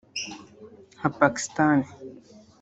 [0.97, 1.85] nka pakisitani